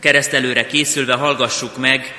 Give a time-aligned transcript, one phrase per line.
[0.00, 2.14] Keresztelőre készülve hallgassuk meg,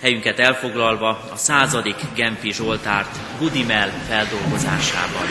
[0.00, 5.26] helyünket elfoglalva a századik Gempi Zsoltárt Budimel feldolgozásában.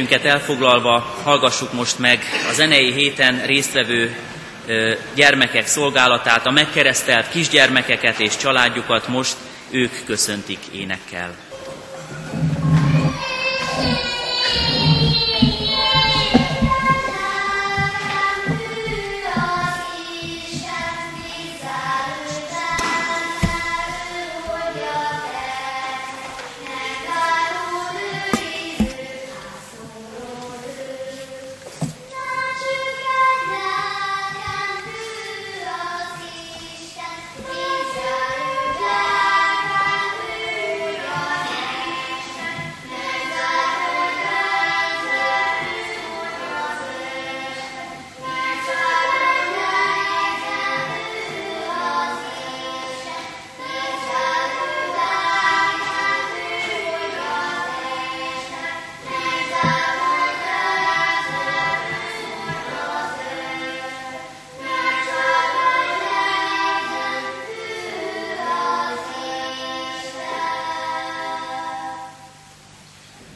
[0.00, 4.16] Helyünket elfoglalva hallgassuk most meg a zenei héten résztvevő
[5.14, 9.36] gyermekek szolgálatát, a megkeresztelt kisgyermekeket és családjukat most
[9.70, 11.49] ők köszöntik énekkel.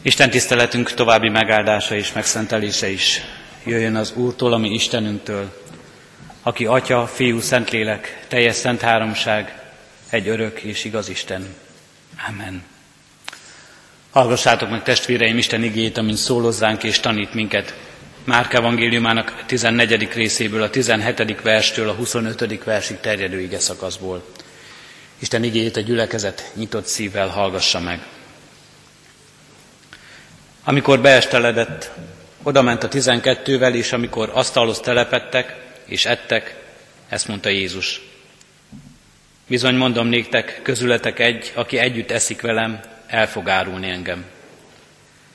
[0.06, 3.20] Isten tiszteletünk további megáldása és megszentelése is
[3.64, 5.62] jöjjön az Úrtól, ami Istenünktől,
[6.42, 9.62] aki Atya, Fiú, Szentlélek, teljes szent háromság,
[10.10, 11.54] egy örök és igaz Isten.
[12.28, 12.62] Amen.
[14.10, 17.74] Hallgassátok meg testvéreim Isten igét, amint szólozzánk és tanít minket.
[18.24, 20.12] Márk evangéliumának 14.
[20.12, 21.40] részéből, a 17.
[21.42, 22.64] verstől a 25.
[22.64, 24.24] versig terjedő ige szakaszból.
[25.18, 28.00] Isten igét a gyülekezet nyitott szívvel hallgassa meg.
[30.64, 31.90] Amikor beesteledett,
[32.46, 36.56] Oda ment a tizenkettővel, és amikor asztalhoz telepettek, és ettek,
[37.08, 38.00] ezt mondta Jézus.
[39.46, 44.24] Bizony mondom néktek, közületek egy, aki együtt eszik velem, el fog árulni engem.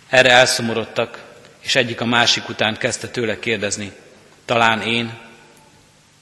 [0.09, 1.23] Erre elszomorodtak,
[1.59, 3.91] és egyik a másik után kezdte tőle kérdezni,
[4.45, 5.17] talán én,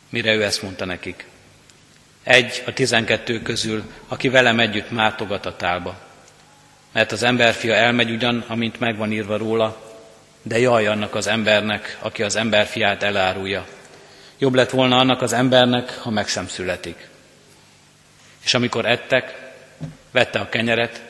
[0.09, 1.25] mire ő ezt mondta nekik.
[2.23, 6.06] Egy a tizenkettő közül, aki velem együtt mártogat a tálba.
[6.97, 9.81] Mert az emberfia elmegy ugyan, amint megvan írva róla,
[10.41, 13.65] de jaj annak az embernek, aki az emberfiát elárulja.
[14.37, 17.07] Jobb lett volna annak az embernek, ha meg sem születik.
[18.43, 19.51] És amikor ettek,
[20.11, 21.01] vette a kenyeret,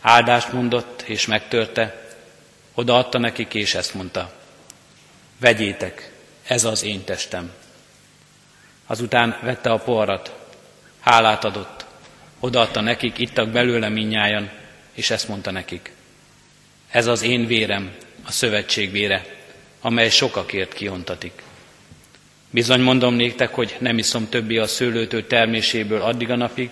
[0.00, 2.02] áldást mondott és megtörte,
[2.74, 4.32] odaadta nekik, és ezt mondta.
[5.40, 6.12] Vegyétek,
[6.46, 7.52] ez az én testem.
[8.86, 10.34] Azután vette a poharat,
[11.00, 11.84] hálát adott,
[12.40, 14.50] odaadta nekik, ittak belőle minnyájan,
[14.98, 15.92] és ezt mondta nekik.
[16.90, 19.24] Ez az én vérem, a szövetség vére,
[19.80, 21.42] amely sokakért kiontatik.
[22.50, 26.70] Bizony mondom néktek, hogy nem iszom többi a szőlőtő terméséből addig a napig,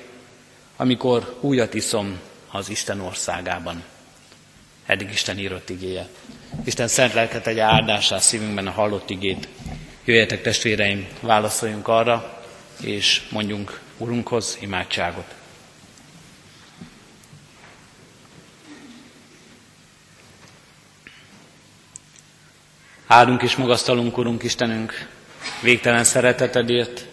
[0.77, 2.19] amikor újat iszom
[2.51, 3.85] az Isten országában.
[4.87, 6.09] Eddig Isten írott igéje.
[6.65, 9.49] Isten szent lelket egy áldásá szívünkben a hallott igét.
[10.05, 12.43] Jöjjetek testvéreim, válaszoljunk arra,
[12.81, 15.36] és mondjunk Urunkhoz imádságot.
[23.09, 25.09] Áldunk és magasztalunk, Urunk Istenünk,
[25.63, 27.07] végtelen szeretetedért,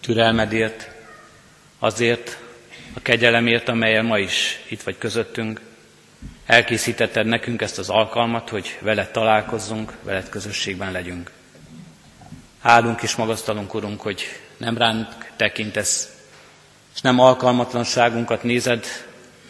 [0.00, 0.90] türelmedért,
[1.78, 2.38] azért
[2.94, 5.60] a kegyelemért, amelyen ma is itt vagy közöttünk.
[6.46, 11.30] Elkészítetted nekünk ezt az alkalmat, hogy veled találkozzunk, veled közösségben legyünk.
[12.60, 14.22] Áldunk és magasztalunk, Urunk, hogy
[14.56, 16.16] nem ránk tekintesz,
[16.94, 18.86] és nem alkalmatlanságunkat nézed,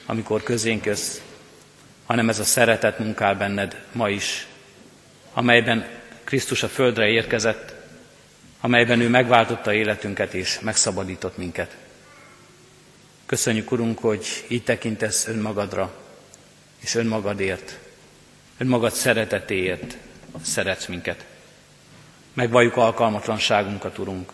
[0.07, 1.19] amikor közénk jössz,
[2.07, 4.47] hanem ez a szeretet munkál benned ma is,
[5.37, 5.87] amelyben
[6.25, 7.75] Krisztus a földre érkezett,
[8.61, 11.77] amelyben ő megváltotta életünket és megszabadított minket.
[13.27, 15.95] Köszönjük, Urunk, hogy így tekintesz önmagadra,
[16.81, 17.79] és önmagadért,
[18.59, 19.97] önmagad szeretetéért
[20.43, 21.25] szeretsz minket.
[22.33, 24.33] Megvalljuk alkalmatlanságunkat, Urunk.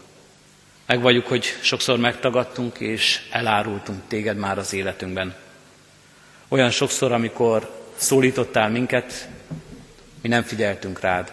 [0.86, 5.34] Megvalljuk, hogy sokszor megtagadtunk és elárultunk téged már az életünkben.
[6.48, 9.28] Olyan sokszor, amikor szólítottál minket,
[10.22, 11.32] mi nem figyeltünk rád.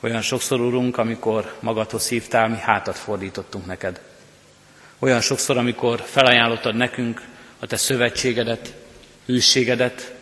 [0.00, 4.00] Olyan sokszor, Urunk, amikor magadhoz hívtál, mi hátat fordítottunk neked.
[4.98, 7.22] Olyan sokszor, amikor felajánlottad nekünk
[7.58, 8.74] a te szövetségedet,
[9.26, 10.14] hűségedet,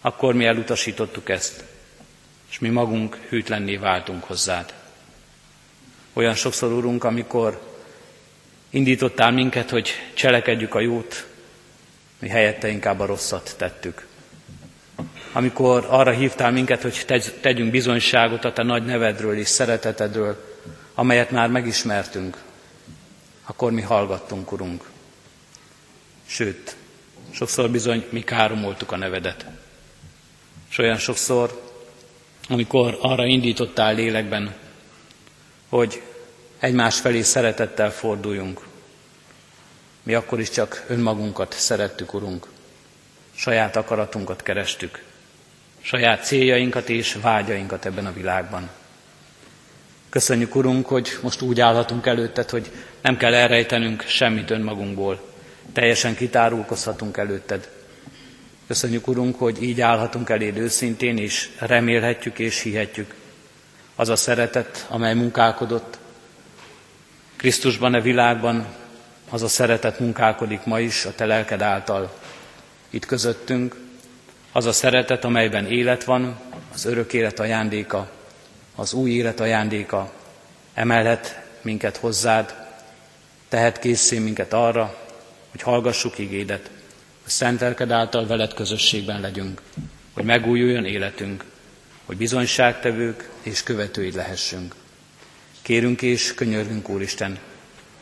[0.00, 1.64] akkor mi elutasítottuk ezt,
[2.50, 4.74] és mi magunk hűtlenné váltunk hozzád.
[6.12, 7.76] Olyan sokszor, Urunk, amikor
[8.70, 11.26] indítottál minket, hogy cselekedjük a jót,
[12.18, 14.07] mi helyette inkább a rosszat tettük
[15.32, 17.04] amikor arra hívtál minket, hogy
[17.40, 20.56] tegyünk bizonyságot a te nagy nevedről és szeretetedről,
[20.94, 22.36] amelyet már megismertünk,
[23.46, 24.84] akkor mi hallgattunk, Urunk.
[26.26, 26.76] Sőt,
[27.30, 29.46] sokszor bizony mi káromoltuk a nevedet.
[30.70, 31.62] És olyan sokszor,
[32.48, 34.54] amikor arra indítottál lélekben,
[35.68, 36.02] hogy
[36.58, 38.66] egymás felé szeretettel forduljunk,
[40.02, 42.48] mi akkor is csak önmagunkat szerettük, Urunk.
[43.34, 45.06] Saját akaratunkat kerestük
[45.80, 48.68] saját céljainkat és vágyainkat ebben a világban.
[50.08, 52.70] Köszönjük, Urunk, hogy most úgy állhatunk előtted, hogy
[53.02, 55.20] nem kell elrejtenünk semmit önmagunkból.
[55.72, 57.68] Teljesen kitárulkozhatunk előtted.
[58.66, 63.14] Köszönjük, Urunk, hogy így állhatunk eléd őszintén, és remélhetjük és hihetjük.
[63.96, 65.98] Az a szeretet, amely munkálkodott
[67.36, 68.66] Krisztusban, a világban,
[69.30, 72.12] az a szeretet munkálkodik ma is a te lelked által
[72.90, 73.76] itt közöttünk,
[74.52, 76.40] az a szeretet, amelyben élet van,
[76.72, 78.10] az örök élet ajándéka,
[78.74, 80.12] az új élet ajándéka,
[80.74, 82.54] emelhet minket hozzád,
[83.48, 84.98] tehet készé minket arra,
[85.50, 86.70] hogy hallgassuk igédet,
[87.22, 89.62] hogy szent lelked által veled közösségben legyünk,
[90.12, 91.44] hogy megújuljon életünk,
[92.04, 94.74] hogy bizonyságtevők és követőid lehessünk.
[95.62, 97.38] Kérünk és könyörgünk, Úristen,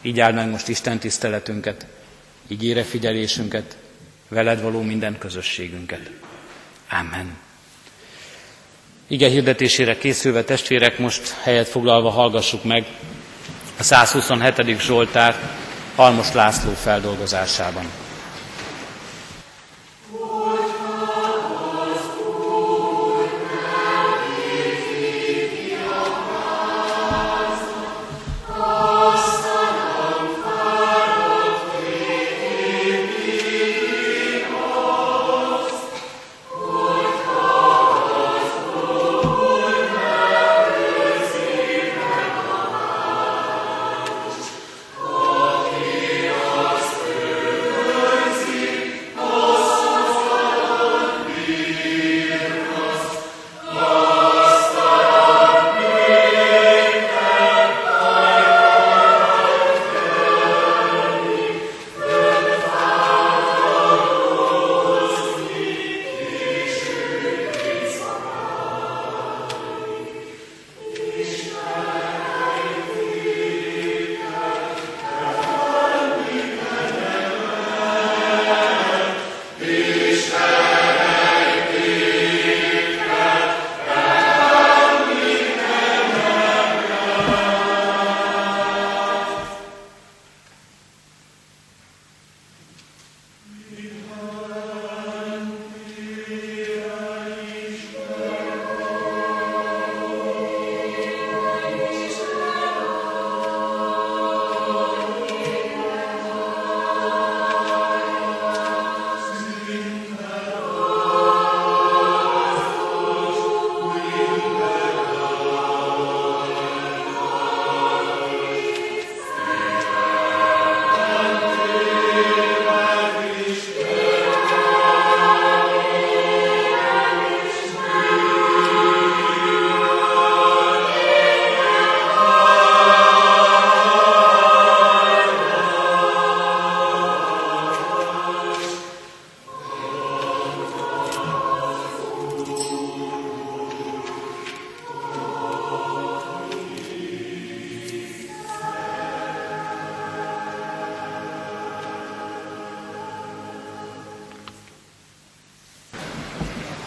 [0.02, 1.86] így áld meg most Isten tiszteletünket,
[2.46, 3.76] ígére figyelésünket,
[4.28, 6.10] veled való minden közösségünket.
[6.90, 7.36] Amen.
[9.06, 12.86] Ige hirdetésére készülve testvérek, most helyet foglalva hallgassuk meg
[13.78, 14.80] a 127.
[14.80, 15.34] Zsoltár
[15.96, 18.05] Halmos László feldolgozásában.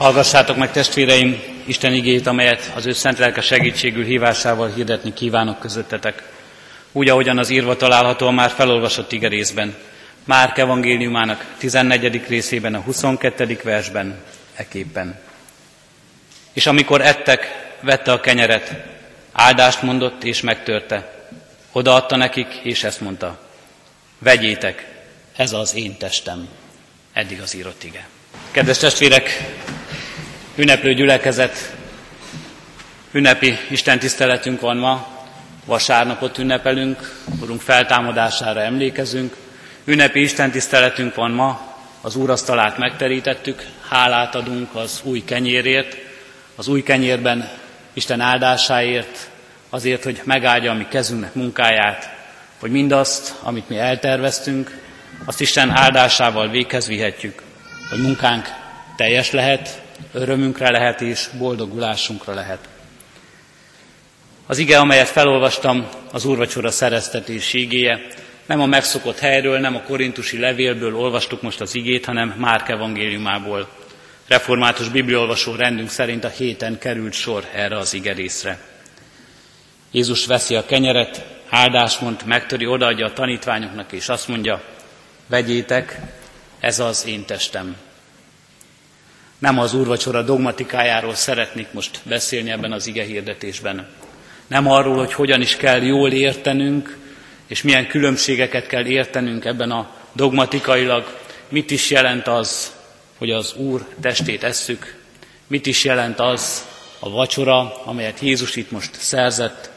[0.09, 6.23] Hallgassátok meg testvéreim Isten igét, amelyet az ő szent lelke segítségül hívásával hirdetni kívánok közöttetek.
[6.91, 9.75] Úgy, ahogyan az írva található a már felolvasott ige részben.
[10.23, 12.27] Márk evangéliumának 14.
[12.27, 13.59] részében, a 22.
[13.63, 14.21] versben,
[14.55, 15.19] eképpen.
[16.53, 18.75] És amikor ettek, vette a kenyeret,
[19.31, 21.27] áldást mondott és megtörte.
[21.71, 23.39] Odaadta nekik, és ezt mondta.
[24.19, 24.87] Vegyétek,
[25.35, 26.47] ez az én testem.
[27.13, 28.07] Eddig az írott ige.
[28.51, 29.29] Kedves testvérek,
[30.59, 31.75] ünneplő gyülekezet,
[33.11, 35.07] ünnepi Isten tiszteletünk van ma,
[35.65, 39.35] vasárnapot ünnepelünk, Urunk feltámadására emlékezünk,
[39.85, 45.97] ünnepi Isten tiszteletünk van ma, az úrasztalát megterítettük, hálát adunk az új kenyérért,
[46.55, 47.49] az új kenyérben
[47.93, 49.29] Isten áldásáért,
[49.69, 52.09] azért, hogy megáldja a mi kezünknek munkáját,
[52.59, 54.81] hogy mindazt, amit mi elterveztünk,
[55.25, 57.41] azt Isten áldásával véghez vihetjük,
[57.89, 58.47] hogy munkánk
[58.95, 59.81] teljes lehet,
[60.13, 62.69] örömünkre lehet és boldogulásunkra lehet.
[64.45, 68.07] Az ige, amelyet felolvastam, az úrvacsora szereztetés igéje,
[68.45, 73.69] nem a megszokott helyről, nem a korintusi levélből olvastuk most az igét, hanem Márk evangéliumából.
[74.27, 78.59] Református bibliolvasó rendünk szerint a héten került sor erre az ige részre.
[79.91, 84.61] Jézus veszi a kenyeret, áldás mond, megtöri, odaadja a tanítványoknak, és azt mondja,
[85.27, 85.99] vegyétek,
[86.59, 87.75] ez az én testem.
[89.39, 93.87] Nem az úrvacsora dogmatikájáról szeretnék most beszélni ebben az ige hirdetésben.
[94.47, 96.97] Nem arról, hogy hogyan is kell jól értenünk,
[97.47, 101.17] és milyen különbségeket kell értenünk ebben a dogmatikailag,
[101.49, 102.71] mit is jelent az,
[103.17, 104.97] hogy az Úr testét esszük,
[105.47, 106.67] mit is jelent az
[106.99, 109.69] a vacsora, amelyet Jézus itt most szerzett.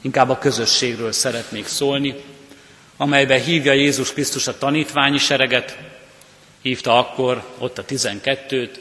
[0.00, 2.14] Inkább a közösségről szeretnék szólni,
[2.96, 5.78] amelybe hívja Jézus Krisztus a tanítványi sereget,
[6.62, 8.80] hívta akkor ott a tizenkettőt,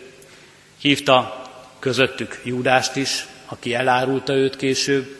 [0.78, 1.44] hívta
[1.80, 5.20] közöttük Júdást is, aki elárulta őt később,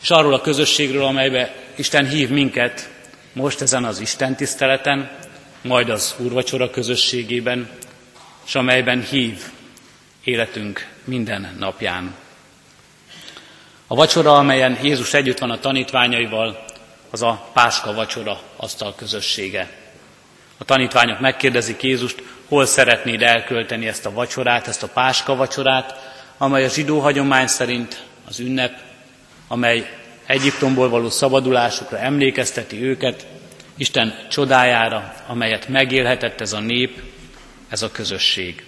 [0.00, 2.90] és arról a közösségről, amelybe Isten hív minket
[3.32, 5.10] most ezen az Isten tiszteleten,
[5.62, 7.70] majd az úrvacsora közösségében,
[8.46, 9.42] és amelyben hív
[10.24, 12.14] életünk minden napján.
[13.86, 16.64] A vacsora, amelyen Jézus együtt van a tanítványaival,
[17.10, 19.81] az a Páska vacsora asztal közössége.
[20.62, 26.64] A tanítványok megkérdezik Jézust, hol szeretnéd elkölteni ezt a vacsorát, ezt a Páska vacsorát, amely
[26.64, 28.80] a zsidó hagyomány szerint az ünnep,
[29.48, 33.26] amely Egyiptomból való szabadulásukra emlékezteti őket,
[33.76, 37.02] Isten csodájára, amelyet megélhetett ez a nép,
[37.68, 38.64] ez a közösség.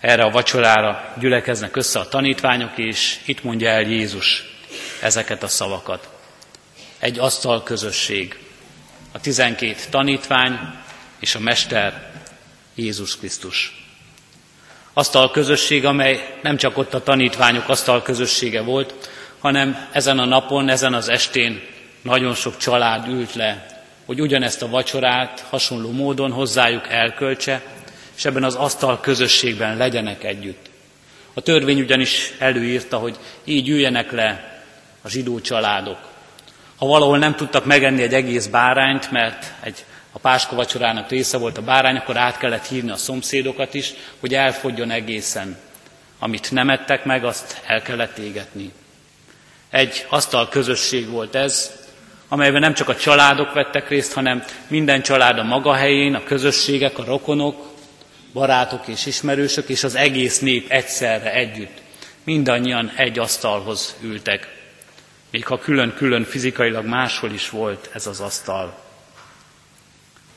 [0.00, 4.44] Erre a vacsorára gyülekeznek össze a tanítványok, és itt mondja el Jézus
[5.02, 6.08] ezeket a szavakat.
[6.98, 8.38] Egy asztal közösség,
[9.12, 10.58] a tizenkét tanítvány
[11.18, 12.12] és a Mester
[12.74, 13.84] Jézus Krisztus.
[14.92, 20.68] Asztal közösség, amely nem csak ott a tanítványok asztal közössége volt, hanem ezen a napon,
[20.68, 21.60] ezen az estén
[22.02, 23.66] nagyon sok család ült le,
[24.06, 27.62] hogy ugyanezt a vacsorát hasonló módon hozzájuk elköltse,
[28.16, 30.70] és ebben az asztal közösségben legyenek együtt.
[31.34, 34.62] A törvény ugyanis előírta, hogy így üljenek le
[35.02, 36.09] a zsidó családok.
[36.80, 41.58] Ha valahol nem tudtak megenni egy egész bárányt, mert egy a páska vacsorának része volt
[41.58, 45.58] a bárány, akkor át kellett hívni a szomszédokat is, hogy elfogjon egészen.
[46.18, 48.72] Amit nem ettek meg, azt el kellett égetni.
[49.70, 51.72] Egy asztal közösség volt ez,
[52.28, 56.98] amelyben nem csak a családok vettek részt, hanem minden család a maga helyén, a közösségek,
[56.98, 57.68] a rokonok,
[58.32, 61.82] barátok és ismerősök, és az egész nép egyszerre együtt.
[62.24, 64.59] Mindannyian egy asztalhoz ültek,
[65.30, 68.78] még ha külön-külön fizikailag máshol is volt ez az asztal.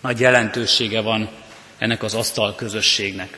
[0.01, 1.29] Nagy jelentősége van
[1.77, 3.37] ennek az asztal közösségnek.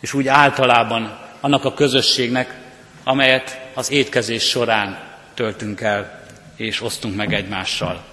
[0.00, 2.58] És úgy általában annak a közösségnek,
[3.04, 6.26] amelyet az étkezés során töltünk el
[6.56, 8.04] és osztunk meg egymással.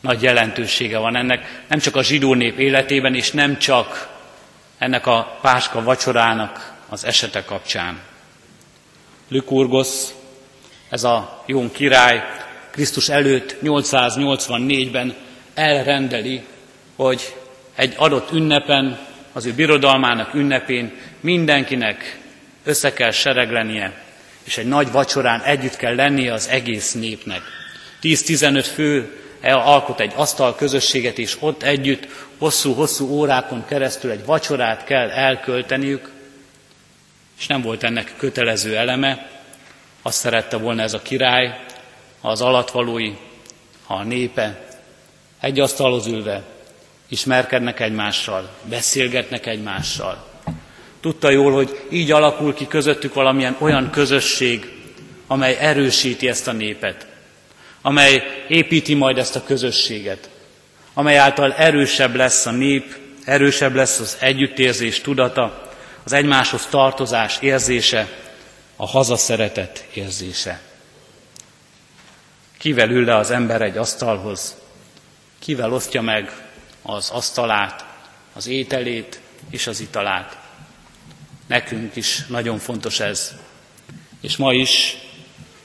[0.00, 4.08] Nagy jelentősége van ennek, nem csak a zsidó nép életében, és nem csak
[4.78, 8.00] ennek a páska vacsorának az esete kapcsán.
[9.28, 9.88] Lykurgos,
[10.94, 12.22] ez a Jón király,
[12.70, 15.14] Krisztus előtt 884-ben
[15.54, 16.44] elrendeli,
[16.96, 17.34] hogy
[17.74, 18.98] egy adott ünnepen,
[19.32, 22.18] az ő birodalmának ünnepén mindenkinek
[22.64, 24.02] össze kell sereglenie,
[24.44, 27.42] és egy nagy vacsorán együtt kell lennie az egész népnek.
[28.02, 32.06] 10-15 fő alkot egy asztal közösséget, és ott együtt
[32.38, 36.10] hosszú-hosszú órákon keresztül egy vacsorát kell elkölteniük,
[37.38, 39.33] és nem volt ennek kötelező eleme.
[40.06, 41.60] Azt szerette volna ez a király,
[42.20, 43.12] ha az alatvalói,
[43.86, 44.66] ha a népe
[45.40, 46.42] egy asztalhoz ülve
[47.08, 50.26] ismerkednek egymással, beszélgetnek egymással.
[51.00, 54.72] Tudta jól, hogy így alakul ki közöttük valamilyen olyan közösség,
[55.26, 57.06] amely erősíti ezt a népet,
[57.82, 60.28] amely építi majd ezt a közösséget,
[60.94, 65.72] amely által erősebb lesz a nép, erősebb lesz az együttérzés tudata,
[66.04, 68.08] az egymáshoz tartozás érzése,
[68.76, 70.60] a hazaszeretet érzése.
[72.58, 74.56] Kivel ül le az ember egy asztalhoz?
[75.38, 76.32] Kivel osztja meg
[76.82, 77.84] az asztalát,
[78.32, 80.38] az ételét és az italát?
[81.46, 83.34] Nekünk is nagyon fontos ez.
[84.20, 84.96] És ma is,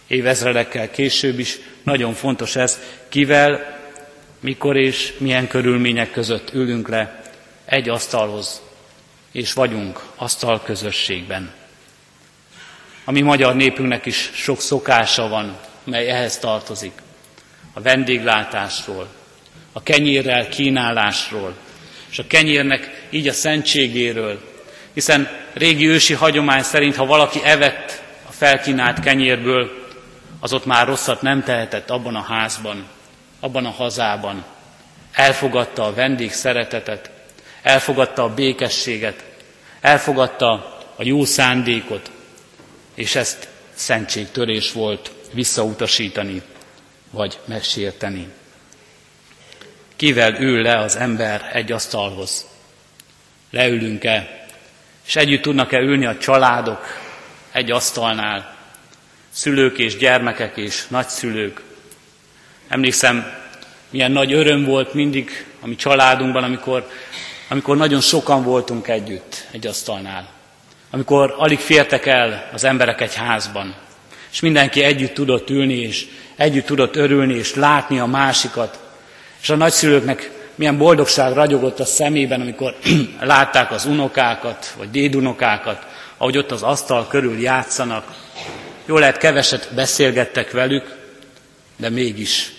[0.08, 3.80] évezredekkel később is nagyon fontos ez, kivel,
[4.40, 7.22] mikor és milyen körülmények között ülünk le
[7.66, 8.62] egy asztalhoz,
[9.32, 11.59] és vagyunk asztal közösségben.
[13.10, 16.92] A mi magyar népünknek is sok szokása van, mely ehhez tartozik.
[17.74, 19.08] A vendéglátásról,
[19.74, 21.56] a kenyérrel kínálásról,
[22.12, 24.40] és a kenyérnek így a szentségéről,
[24.94, 29.88] hiszen régi ősi hagyomány szerint, ha valaki evett a felkínált kenyérből,
[30.40, 32.88] az ott már rosszat nem tehetett abban a házban,
[33.40, 34.46] abban a hazában.
[35.12, 37.12] Elfogadta a vendég szeretetet,
[37.62, 39.24] elfogadta a békességet,
[39.82, 42.12] elfogadta a jó szándékot,
[43.00, 46.42] és ezt szentségtörés volt visszautasítani,
[47.12, 48.28] vagy megsérteni.
[49.96, 52.48] Kivel ül le az ember egy asztalhoz?
[53.50, 54.48] Leülünk-e,
[55.06, 56.86] és együtt tudnak-e ülni a családok
[57.52, 58.56] egy asztalnál,
[59.30, 61.62] szülők és gyermekek és nagyszülők.
[62.68, 63.34] Emlékszem,
[63.90, 66.90] milyen nagy öröm volt mindig a mi családunkban, amikor,
[67.50, 70.39] amikor nagyon sokan voltunk együtt egy asztalnál.
[70.90, 73.76] Amikor alig fértek el az emberek egy házban,
[74.32, 78.80] és mindenki együtt tudott ülni, és együtt tudott örülni, és látni a másikat.
[79.42, 82.76] És a nagyszülőknek milyen boldogság ragyogott a szemében, amikor
[83.20, 85.86] látták az unokákat, vagy dédunokákat,
[86.18, 88.16] ahogy ott az asztal körül játszanak.
[88.86, 90.98] Jó lehet, keveset beszélgettek velük,
[91.78, 92.54] de mégis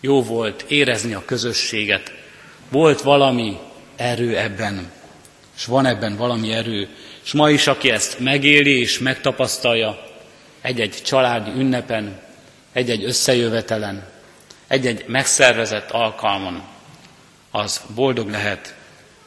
[0.00, 2.12] jó volt érezni a közösséget.
[2.70, 3.58] Volt valami
[3.96, 4.90] erő ebben,
[5.56, 6.88] és van ebben valami erő.
[7.24, 10.10] És ma is, aki ezt megéli és megtapasztalja,
[10.60, 12.20] egy-egy családi ünnepen,
[12.72, 14.08] egy-egy összejövetelen,
[14.66, 16.62] egy-egy megszervezett alkalmon,
[17.50, 18.74] az boldog lehet,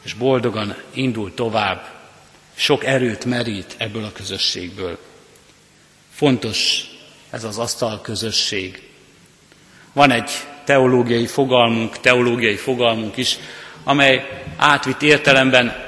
[0.02, 1.94] és boldogan indul tovább,
[2.54, 4.98] sok erőt merít ebből a közösségből.
[6.14, 6.84] Fontos
[7.30, 8.82] ez az asztal közösség.
[9.92, 10.30] Van egy
[10.64, 13.38] teológiai fogalmunk, teológiai fogalmunk is,
[13.84, 15.85] amely átvitt értelemben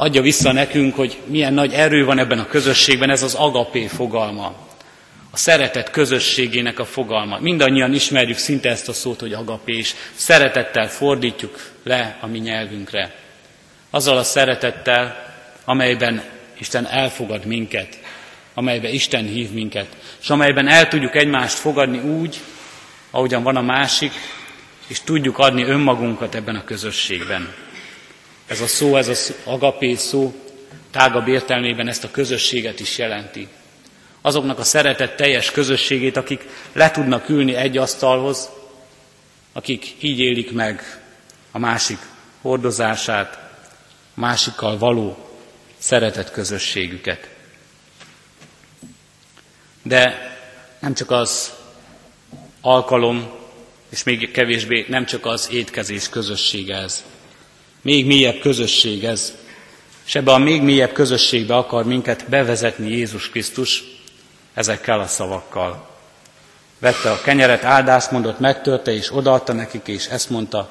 [0.00, 4.54] adja vissza nekünk, hogy milyen nagy erő van ebben a közösségben, ez az agapé fogalma.
[5.30, 7.38] A szeretet közösségének a fogalma.
[7.40, 13.14] Mindannyian ismerjük szinte ezt a szót, hogy agapé, és szeretettel fordítjuk le a mi nyelvünkre.
[13.90, 15.34] Azzal a szeretettel,
[15.64, 16.22] amelyben
[16.58, 17.98] Isten elfogad minket,
[18.54, 19.86] amelyben Isten hív minket,
[20.22, 22.40] és amelyben el tudjuk egymást fogadni úgy,
[23.10, 24.12] ahogyan van a másik,
[24.86, 27.54] és tudjuk adni önmagunkat ebben a közösségben.
[28.48, 30.34] Ez a szó, ez az agapé szó
[30.90, 33.48] tágabb értelmében ezt a közösséget is jelenti.
[34.20, 38.48] Azoknak a szeretet teljes közösségét, akik le tudnak ülni egy asztalhoz,
[39.52, 41.02] akik így élik meg
[41.50, 41.98] a másik
[42.40, 43.38] hordozását,
[44.14, 45.28] másikkal való
[45.78, 47.28] szeretet közösségüket.
[49.82, 50.36] De
[50.80, 51.52] nem csak az
[52.60, 53.30] alkalom,
[53.90, 57.04] és még kevésbé nem csak az étkezés közössége ez.
[57.88, 59.34] Még mélyebb közösség ez.
[60.06, 63.84] És ebbe a még mélyebb közösségbe akar minket bevezetni Jézus Krisztus
[64.54, 65.88] ezekkel a szavakkal.
[66.78, 70.70] Vette a kenyeret, áldást mondott, megtörte és odaadta nekik, és ezt mondta,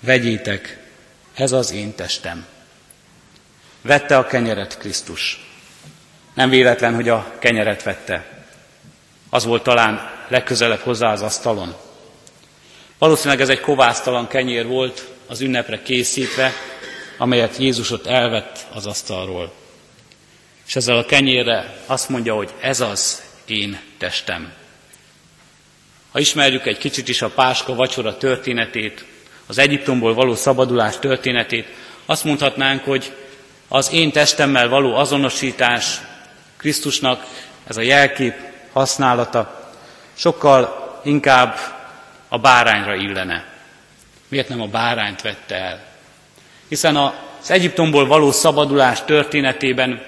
[0.00, 0.88] vegyétek,
[1.34, 2.46] ez az én testem.
[3.82, 5.46] Vette a kenyeret Krisztus.
[6.34, 8.44] Nem véletlen, hogy a kenyeret vette.
[9.30, 11.74] Az volt talán legközelebb hozzá az asztalon.
[12.98, 16.52] Valószínűleg ez egy kovásztalan kenyér volt, az ünnepre készítve,
[17.18, 19.52] amelyet Jézus ott elvett az asztalról.
[20.66, 24.52] És ezzel a kenyérre azt mondja, hogy ez az én testem.
[26.12, 29.04] Ha ismerjük egy kicsit is a Páska vacsora történetét,
[29.46, 31.66] az Egyiptomból való szabadulás történetét,
[32.06, 33.12] azt mondhatnánk, hogy
[33.68, 36.00] az én testemmel való azonosítás
[36.56, 37.26] Krisztusnak
[37.66, 38.34] ez a jelkép
[38.72, 39.72] használata
[40.14, 41.56] sokkal inkább
[42.28, 43.53] a bárányra illene.
[44.34, 45.80] Miért nem a bárányt vette el?
[46.68, 50.02] Hiszen az Egyiptomból való szabadulás történetében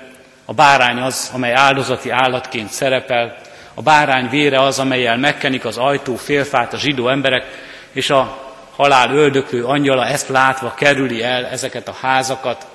[0.45, 3.37] a bárány az, amely áldozati állatként szerepel,
[3.75, 7.45] a bárány vére az, amelyel megkenik az ajtó félfát a zsidó emberek,
[7.93, 12.67] és a halál öldöklő angyala ezt látva kerüli el ezeket a házakat,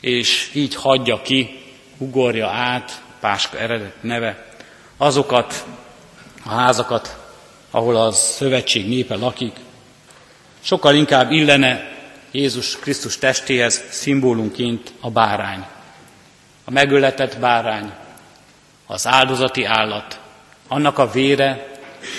[0.00, 1.62] és így hagyja ki,
[1.98, 4.46] ugorja át, Páska eredet neve,
[4.96, 5.64] azokat
[6.44, 7.16] a házakat,
[7.70, 9.66] ahol az szövetség népe lakik.
[10.60, 11.96] Sokkal inkább illene
[12.30, 15.66] Jézus Krisztus testéhez szimbólumként a bárány.
[16.64, 17.92] A megöletett bárány,
[18.86, 20.20] az áldozati állat,
[20.68, 21.66] annak a vére,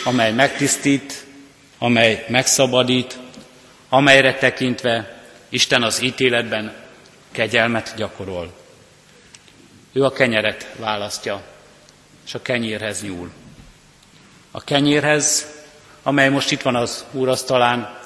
[0.04, 1.25] amely megtisztít,
[1.78, 3.17] amely megszabadít,
[3.89, 6.73] amelyre tekintve Isten az ítéletben
[7.32, 8.54] kegyelmet gyakorol.
[9.93, 11.41] Ő a kenyeret választja,
[12.25, 13.32] és a kenyérhez nyúl.
[14.52, 15.47] A kenyérhez,
[16.04, 17.98] amely most itt van az úrasztalán,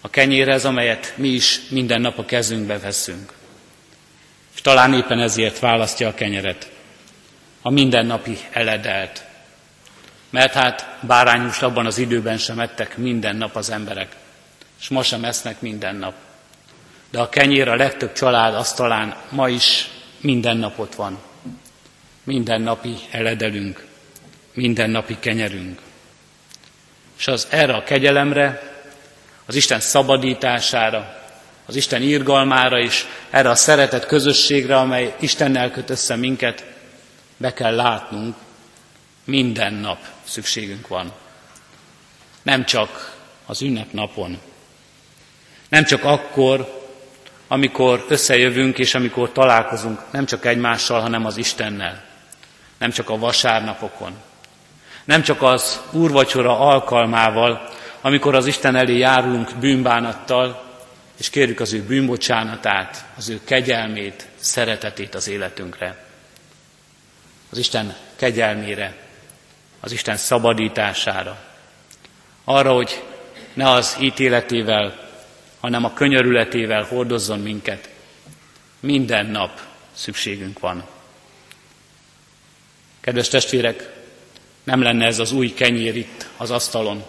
[0.00, 3.32] a kenyérhez, amelyet mi is minden nap a kezünkbe veszünk.
[4.54, 6.70] És talán éppen ezért választja a kenyeret,
[7.62, 9.24] a mindennapi eledelt.
[10.30, 14.16] Mert hát bárányust abban az időben sem ettek minden nap az emberek,
[14.80, 16.14] és ma sem esznek minden nap.
[17.10, 21.18] De a kenyér a legtöbb család asztalán ma is minden nap ott van.
[22.24, 23.86] Mindennapi eledelünk,
[24.54, 25.80] mindennapi kenyerünk.
[27.18, 28.69] És az erre a kegyelemre,
[29.50, 31.16] az Isten szabadítására,
[31.66, 36.64] az Isten írgalmára is, erre a szeretet közösségre, amely Istennel köt össze minket,
[37.36, 38.36] be kell látnunk,
[39.24, 41.12] minden nap szükségünk van.
[42.42, 44.38] Nem csak az ünnepnapon.
[45.68, 46.82] Nem csak akkor,
[47.48, 52.04] amikor összejövünk és amikor találkozunk, nem csak egymással, hanem az Istennel.
[52.78, 54.12] Nem csak a vasárnapokon.
[55.04, 60.68] Nem csak az úrvacsora alkalmával, amikor az Isten elé járulunk bűnbánattal,
[61.18, 66.04] és kérjük az ő bűnbocsánatát, az ő kegyelmét, szeretetét az életünkre.
[67.50, 68.96] Az Isten kegyelmére,
[69.80, 71.38] az Isten szabadítására.
[72.44, 73.02] Arra, hogy
[73.52, 75.08] ne az ítéletével,
[75.60, 77.88] hanem a könyörületével hordozzon minket.
[78.80, 79.60] Minden nap
[79.92, 80.84] szükségünk van.
[83.00, 83.92] Kedves testvérek,
[84.64, 87.04] nem lenne ez az új kenyér itt az asztalon,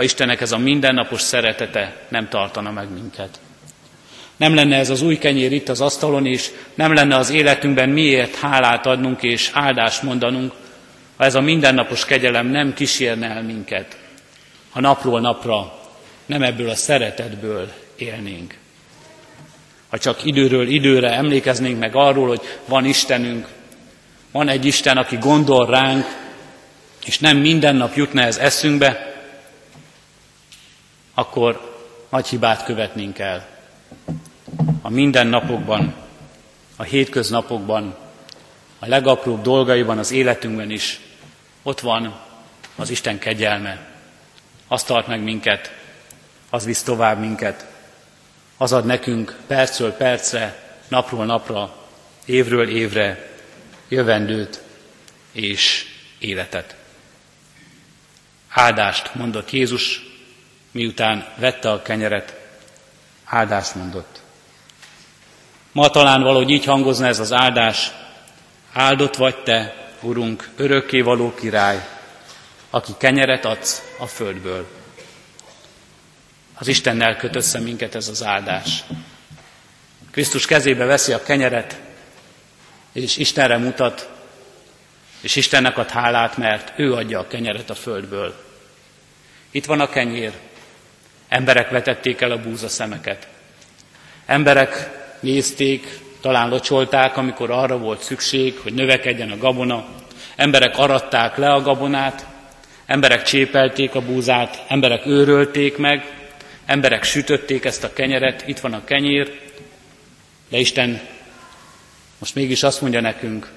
[0.00, 3.40] ha Istennek ez a mindennapos szeretete nem tartana meg minket.
[4.36, 8.36] Nem lenne ez az új kenyér itt az asztalon, és nem lenne az életünkben miért
[8.36, 10.52] hálát adnunk és áldást mondanunk,
[11.16, 13.96] ha ez a mindennapos kegyelem nem kísérne el minket,
[14.70, 15.78] ha napról napra
[16.26, 18.54] nem ebből a szeretetből élnénk.
[19.88, 23.48] Ha csak időről időre emlékeznénk meg arról, hogy van Istenünk,
[24.30, 26.06] van egy Isten, aki gondol ránk,
[27.04, 29.09] és nem minden nap jutna ez eszünkbe,
[31.20, 31.76] akkor
[32.08, 33.46] nagy hibát követnénk el.
[34.82, 35.94] A mindennapokban,
[36.76, 37.96] a hétköznapokban,
[38.78, 41.00] a legapróbb dolgaiban, az életünkben is
[41.62, 42.20] ott van
[42.76, 43.88] az Isten kegyelme.
[44.68, 45.72] Azt tart meg minket,
[46.50, 47.66] az visz tovább minket,
[48.56, 51.76] az ad nekünk percről percre, napról napra,
[52.24, 53.30] évről évre
[53.88, 54.62] jövendőt
[55.32, 55.86] és
[56.18, 56.76] életet.
[58.48, 60.09] Áldást mondott Jézus,
[60.70, 62.38] miután vette a kenyeret,
[63.24, 64.20] áldást mondott.
[65.72, 67.90] Ma talán valahogy így hangozna ez az áldás,
[68.72, 70.48] áldott vagy te, Urunk,
[70.90, 71.88] való király,
[72.70, 74.68] aki kenyeret adsz a földből.
[76.54, 78.84] Az Istennel köt össze minket ez az áldás.
[80.10, 81.80] Krisztus kezébe veszi a kenyeret,
[82.92, 84.08] és Istenre mutat,
[85.20, 88.44] és Istennek ad hálát, mert ő adja a kenyeret a földből.
[89.50, 90.32] Itt van a kenyér.
[91.30, 93.28] Emberek vetették el a búza szemeket.
[94.26, 94.90] Emberek
[95.20, 99.86] nézték, talán locsolták, amikor arra volt szükség, hogy növekedjen a gabona.
[100.36, 102.26] Emberek aratták le a gabonát,
[102.86, 106.20] emberek csépelték a búzát, emberek őrölték meg,
[106.70, 109.40] Emberek sütötték ezt a kenyeret, itt van a kenyér,
[110.48, 111.00] de Isten
[112.18, 113.50] most mégis azt mondja nekünk,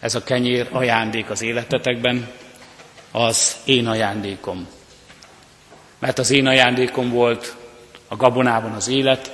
[0.00, 2.28] ez a kenyér ajándék az életetekben,
[3.10, 4.68] az én ajándékom.
[6.06, 7.56] Mert az én ajándékom volt
[8.08, 9.32] a gabonában az élet,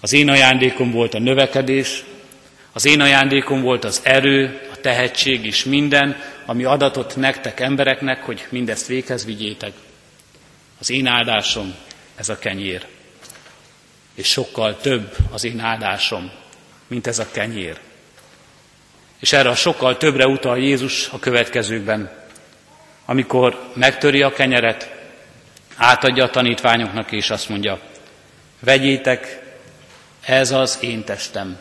[0.00, 2.04] az én ajándékom volt a növekedés,
[2.72, 8.46] az én ajándékom volt az erő, a tehetség és minden, ami adatott nektek embereknek, hogy
[8.48, 9.72] mindezt véghez vigyétek.
[10.78, 11.74] Az én áldásom
[12.16, 12.86] ez a kenyér.
[14.14, 16.30] És sokkal több az én áldásom,
[16.86, 17.78] mint ez a kenyér.
[19.18, 22.10] És erre a sokkal többre utal Jézus a következőkben,
[23.04, 24.93] amikor megtöri a kenyeret,
[25.76, 27.80] átadja a tanítványoknak, és azt mondja,
[28.60, 29.42] vegyétek,
[30.20, 31.58] ez az én testem.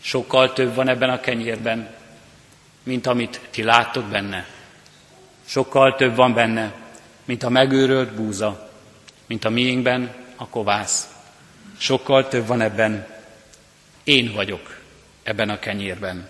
[0.00, 1.94] Sokkal több van ebben a kenyérben,
[2.82, 4.46] mint amit ti láttok benne.
[5.46, 6.72] Sokkal több van benne,
[7.24, 8.70] mint a megőrölt búza,
[9.26, 11.08] mint a miénkben a kovász.
[11.78, 13.06] Sokkal több van ebben,
[14.04, 14.80] én vagyok
[15.22, 16.28] ebben a kenyérben.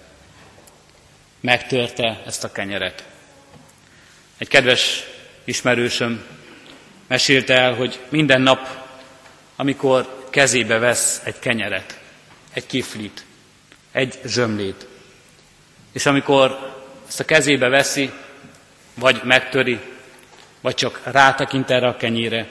[1.40, 3.04] Megtörte ezt a kenyeret.
[4.38, 5.04] Egy kedves
[5.44, 6.24] ismerősöm
[7.08, 8.86] mesélte el, hogy minden nap,
[9.56, 11.98] amikor kezébe vesz egy kenyeret,
[12.52, 13.24] egy kiflit,
[13.92, 14.86] egy zsömlét,
[15.92, 16.76] és amikor
[17.08, 18.10] ezt a kezébe veszi,
[18.94, 19.80] vagy megtöri,
[20.60, 22.48] vagy csak rátekint erre a kenyére,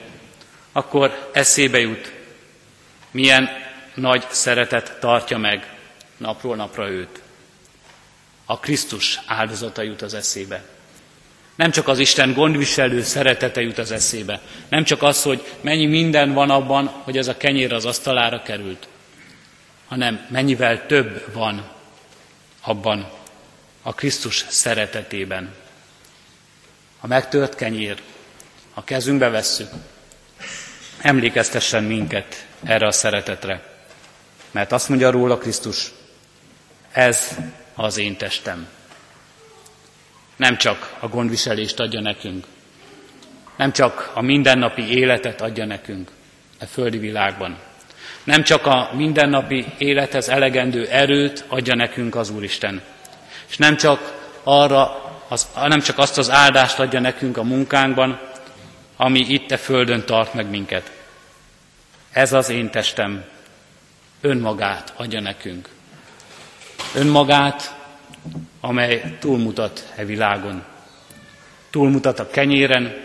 [0.72, 2.12] akkor eszébe jut,
[3.10, 3.48] milyen
[3.94, 5.72] nagy szeretet tartja meg
[6.16, 7.22] napról napra őt.
[8.44, 10.64] A Krisztus áldozata jut az eszébe.
[11.58, 14.40] Nem csak az Isten gondviselő szeretete jut az eszébe.
[14.68, 18.88] Nem csak az, hogy mennyi minden van abban, hogy ez a kenyér az asztalára került,
[19.86, 21.70] hanem mennyivel több van
[22.60, 23.10] abban
[23.82, 25.54] a Krisztus szeretetében.
[27.00, 28.02] A megtört kenyér,
[28.74, 29.68] a kezünkbe vesszük,
[31.00, 33.80] emlékeztessen minket erre a szeretetre.
[34.50, 35.92] Mert azt mondja róla Krisztus,
[36.92, 37.36] ez
[37.74, 38.68] az én testem.
[40.38, 42.46] Nem csak a gondviselést adja nekünk,
[43.56, 46.10] nem csak a mindennapi életet adja nekünk
[46.60, 47.58] a földi világban,
[48.24, 52.82] nem csak a mindennapi élethez elegendő erőt adja nekünk az Úristen,
[53.48, 58.20] és nem csak, arra, az, nem csak azt az áldást adja nekünk a munkánkban,
[58.96, 60.90] ami itt a földön tart meg minket.
[62.12, 63.24] Ez az én testem
[64.20, 65.68] önmagát adja nekünk.
[66.94, 67.74] Önmagát,
[68.68, 70.64] amely túlmutat e világon.
[71.70, 73.04] Túlmutat a kenyéren,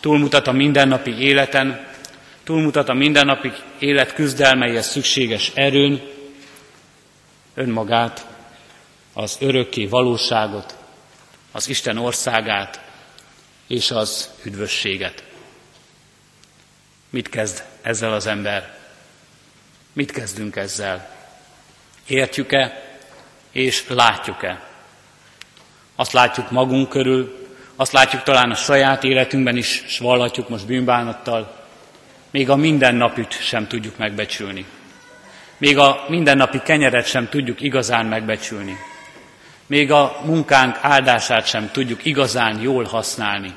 [0.00, 1.86] túlmutat a mindennapi életen,
[2.44, 6.02] túlmutat a mindennapi élet küzdelmeihez szükséges erőn,
[7.54, 8.26] önmagát,
[9.12, 10.76] az örökké valóságot,
[11.52, 12.80] az Isten országát
[13.66, 15.24] és az üdvösséget.
[17.10, 18.78] Mit kezd ezzel az ember?
[19.92, 21.16] Mit kezdünk ezzel?
[22.06, 22.82] Értjük-e
[23.52, 24.67] és látjuk-e?
[26.00, 31.66] Azt látjuk magunk körül, azt látjuk talán a saját életünkben is, és vallhatjuk most bűnbánattal,
[32.30, 34.64] még a mindennapit sem tudjuk megbecsülni.
[35.56, 38.76] Még a mindennapi kenyeret sem tudjuk igazán megbecsülni.
[39.66, 43.54] Még a munkánk áldását sem tudjuk igazán jól használni.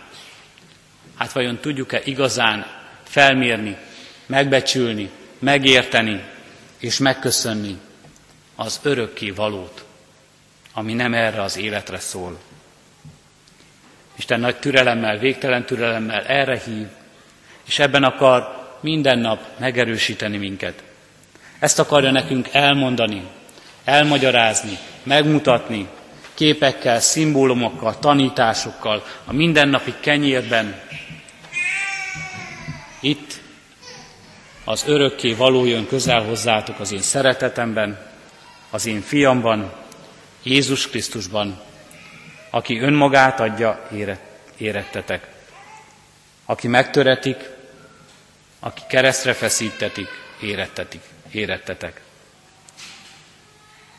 [1.17, 2.65] Hát vajon tudjuk-e igazán
[3.03, 3.77] felmérni,
[4.25, 6.23] megbecsülni, megérteni
[6.77, 7.77] és megköszönni
[8.55, 9.83] az örökké valót,
[10.73, 12.39] ami nem erre az életre szól.
[14.15, 16.87] Isten nagy türelemmel, végtelen türelemmel erre hív,
[17.67, 20.83] és ebben akar minden nap megerősíteni minket.
[21.59, 23.27] Ezt akarja nekünk elmondani,
[23.83, 25.87] elmagyarázni, megmutatni,
[26.33, 30.81] képekkel, szimbólumokkal, tanításokkal, a mindennapi kenyérben.
[32.99, 33.39] Itt
[34.65, 37.99] az örökké való jön közel hozzátok az én szeretetemben,
[38.69, 39.71] az én fiamban,
[40.43, 41.61] Jézus Krisztusban,
[42.49, 43.87] aki önmagát adja
[44.57, 45.27] érettetek,
[46.45, 47.49] aki megtöretik,
[48.59, 50.07] aki keresztre feszítetik,
[50.41, 51.01] érettetik,
[51.31, 52.01] érettetek.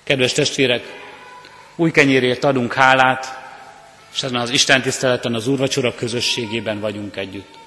[0.03, 0.83] Kedves testvérek,
[1.77, 3.41] új kenyérért adunk hálát,
[4.15, 7.59] és ezen az Isten tiszteleten az Úrvacsora közösségében vagyunk együtt.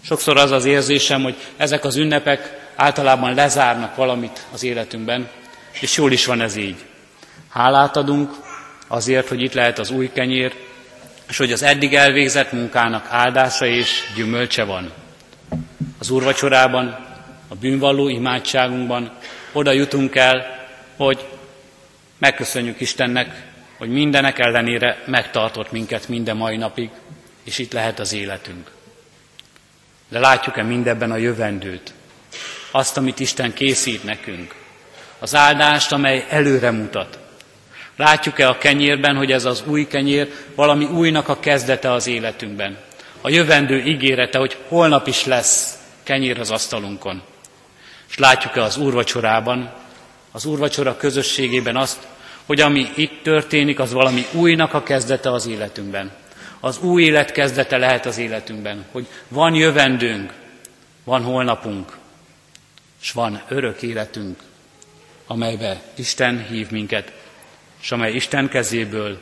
[0.00, 5.28] Sokszor az az érzésem, hogy ezek az ünnepek általában lezárnak valamit az életünkben,
[5.80, 6.84] és jól is van ez így.
[7.56, 8.30] Hálát adunk
[8.88, 10.54] azért, hogy itt lehet az új kenyér,
[11.28, 14.92] és hogy az eddig elvégzett munkának áldása és gyümölcse van.
[15.98, 16.86] Az úrvacsorában,
[17.48, 19.10] a bűnvalló imádságunkban
[19.52, 20.66] oda jutunk el,
[20.96, 21.28] hogy
[22.18, 23.42] megköszönjük Istennek,
[23.78, 26.90] hogy mindenek ellenére megtartott minket minden mai napig,
[27.44, 28.70] és itt lehet az életünk.
[30.08, 31.92] De látjuk-e mindebben a jövendőt?
[32.70, 34.54] Azt, amit Isten készít nekünk?
[35.18, 37.18] Az áldást, amely előre mutat.
[37.96, 42.78] Látjuk-e a kenyérben, hogy ez az új kenyér valami újnak a kezdete az életünkben?
[43.20, 47.22] A jövendő ígérete, hogy holnap is lesz kenyér az asztalunkon.
[48.08, 49.72] És látjuk-e az úrvacsorában,
[50.32, 51.98] az úrvacsora közösségében azt,
[52.46, 56.12] hogy ami itt történik, az valami újnak a kezdete az életünkben
[56.66, 60.32] az új élet kezdete lehet az életünkben, hogy van jövendőnk,
[61.04, 61.96] van holnapunk,
[63.02, 64.40] és van örök életünk,
[65.26, 67.12] amelybe Isten hív minket,
[67.86, 69.18] és amely Isten kezéből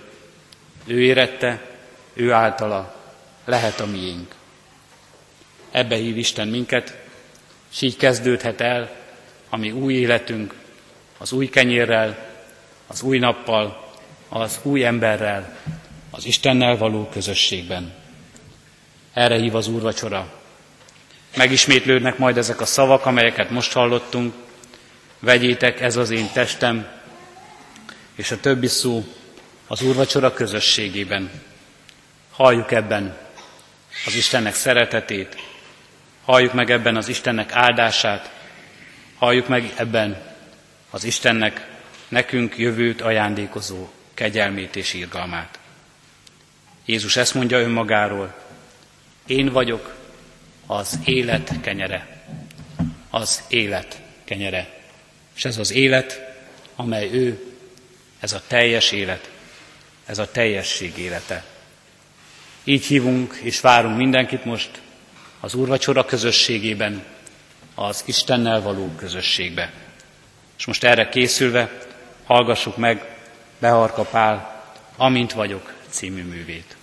[0.85, 1.61] ő érette,
[2.12, 2.94] ő általa
[3.44, 4.35] lehet a miénk.
[5.70, 6.98] Ebbe hív Isten minket,
[7.72, 8.96] és így kezdődhet el
[9.48, 10.55] a mi új életünk,
[11.18, 12.37] az új kenyérrel,
[12.87, 13.92] az új nappal,
[14.29, 15.57] az új emberrel,
[16.11, 17.92] az Istennel való közösségben.
[19.12, 20.33] Erre hív az úrvacsora.
[21.37, 24.35] Megismétlődnek majd ezek a szavak, amelyeket most hallottunk,
[25.18, 26.93] vegyétek, ez az én testem,
[28.14, 29.05] és a többi szó
[29.66, 31.31] az úrvacsora közösségében.
[32.31, 33.16] Halljuk ebben
[34.07, 35.37] az Istennek szeretetét,
[36.24, 38.31] halljuk meg ebben az Istennek áldását,
[39.18, 40.22] halljuk meg ebben
[40.90, 41.68] az Istennek
[42.09, 45.59] nekünk jövőt ajándékozó kegyelmét és írgalmát.
[46.85, 48.35] Jézus ezt mondja önmagáról,
[49.27, 49.94] én vagyok
[50.66, 52.24] az élet kenyere.
[53.11, 54.83] Az élet kenyere.
[55.35, 56.20] És ez az élet,
[56.77, 57.54] amely ő,
[58.24, 59.30] ez a teljes élet,
[60.06, 61.44] ez a teljesség élete.
[62.64, 64.70] Így hívunk és várunk mindenkit most
[65.40, 67.04] az úrvacsora közösségében,
[67.74, 69.72] az Istennel való közösségbe.
[70.58, 71.87] És most erre készülve
[72.24, 73.16] hallgassuk meg
[73.58, 74.64] Beharka Pál,
[74.96, 76.73] Amint vagyok című művét.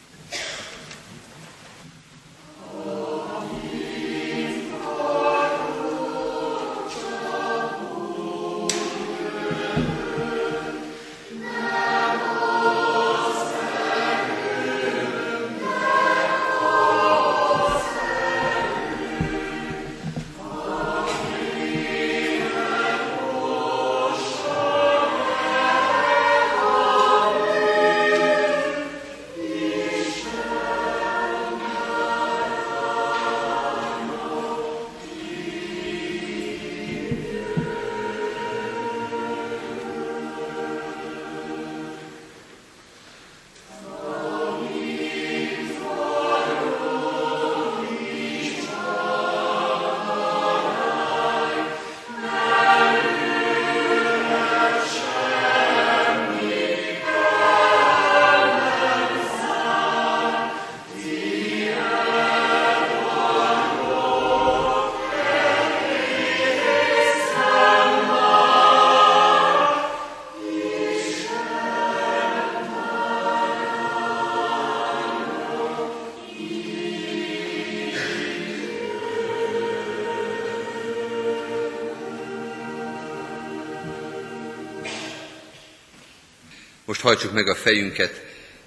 [87.01, 88.21] Most hajtsuk meg a fejünket,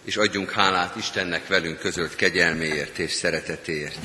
[0.05, 3.99] és adjunk hálát Istennek velünk közölt kegyelméért és szeretetéért.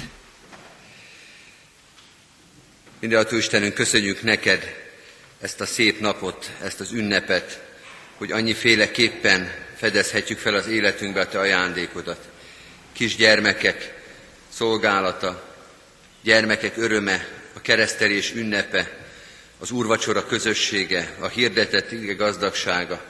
[3.00, 4.76] Mindenható Istenünk, köszönjük neked
[5.42, 7.62] ezt a szép napot, ezt az ünnepet,
[8.16, 12.30] hogy annyiféleképpen fedezhetjük fel az életünkbe a te ajándékodat.
[12.92, 13.94] Kisgyermekek
[14.50, 15.56] szolgálata,
[16.22, 18.98] gyermekek öröme, a keresztelés ünnepe,
[19.60, 23.09] az úrvacsora közössége, a hirdetett ige gazdagsága,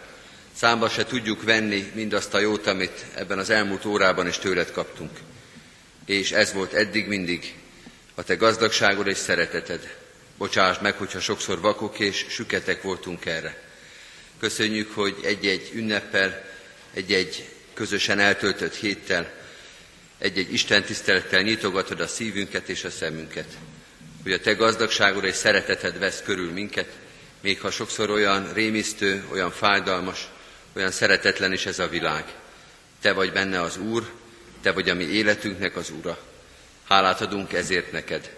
[0.60, 5.20] Számba se tudjuk venni mindazt a jót, amit ebben az elmúlt órában is tőled kaptunk.
[6.06, 7.54] És ez volt eddig mindig
[8.16, 9.96] a te gazdagságod és szereteted.
[10.38, 13.62] Bocsásd meg, hogyha sokszor vakok és süketek voltunk erre.
[14.40, 16.46] Köszönjük, hogy egy-egy ünneppel,
[16.94, 19.32] egy-egy közösen eltöltött héttel,
[20.18, 23.58] egy-egy Isten tisztelettel nyitogatod a szívünket és a szemünket.
[24.24, 26.90] Hogy a te gazdagságod és szereteted vesz körül minket,
[27.42, 30.28] még ha sokszor olyan rémisztő, olyan fájdalmas,
[30.76, 32.24] olyan szeretetlen is ez a világ.
[33.02, 34.10] Te vagy benne az Úr,
[34.62, 36.18] Te vagy a mi életünknek az Ura.
[36.88, 38.32] Hálát adunk ezért neked.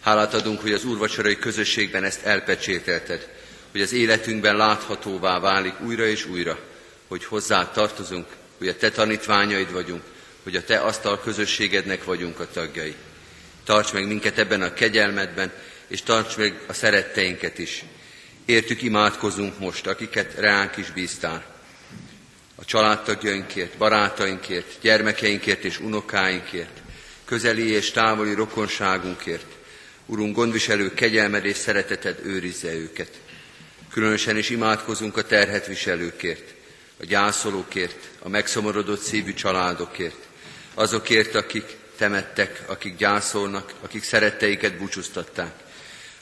[0.00, 3.28] Hálát adunk, hogy az úrvacsorai közösségben ezt elpecsételted,
[3.70, 6.58] hogy az életünkben láthatóvá válik újra és újra,
[7.08, 8.26] hogy hozzá tartozunk,
[8.58, 10.02] hogy a Te tanítványaid vagyunk,
[10.42, 12.94] hogy a Te asztal közösségednek vagyunk a tagjai.
[13.64, 15.52] Tarts meg minket ebben a kegyelmedben,
[15.86, 17.84] és tarts meg a szeretteinket is.
[18.44, 21.53] Értük imádkozunk most, akiket reánk is bíztál
[22.64, 26.82] családtagjainkért, barátainkért, gyermekeinkért és unokáinkért,
[27.24, 29.46] közeli és távoli rokonságunkért.
[30.06, 33.20] Urunk, gondviselő kegyelmed és szereteted őrizze őket.
[33.90, 36.54] Különösen is imádkozunk a terhet viselőkért,
[37.00, 40.26] a gyászolókért, a megszomorodott szívű családokért,
[40.74, 45.52] azokért, akik temettek, akik gyászolnak, akik szeretteiket búcsúztatták,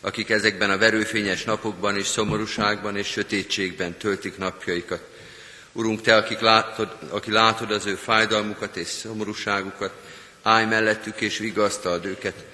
[0.01, 5.11] akik ezekben a verőfényes napokban és szomorúságban és sötétségben töltik napjaikat,
[5.73, 9.93] Urunk, Te, akik látod, aki látod az ő fájdalmukat és szomorúságukat,
[10.43, 12.45] állj mellettük és vigasztald őket.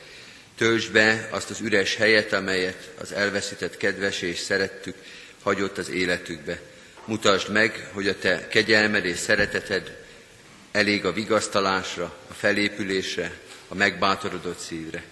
[0.56, 4.94] Töltsd be azt az üres helyet, amelyet az elveszített kedves és szerettük
[5.42, 6.60] hagyott az életükbe.
[7.04, 9.96] Mutasd meg, hogy a Te kegyelmed és szereteted
[10.72, 13.32] elég a vigasztalásra, a felépülésre,
[13.68, 15.02] a megbátorodott szívre.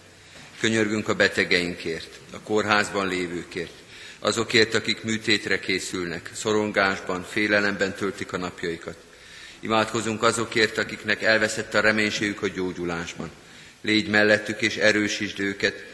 [0.61, 3.73] Könyörgünk a betegeinkért, a kórházban lévőkért,
[4.19, 8.97] azokért, akik műtétre készülnek, szorongásban, félelemben töltik a napjaikat.
[9.61, 13.31] Imádkozunk azokért, akiknek elveszett a reménységük a gyógyulásban.
[13.81, 15.85] Légy mellettük és erősítsd őket,